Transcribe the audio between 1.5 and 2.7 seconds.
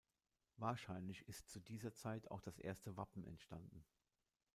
zu dieser Zeit auch das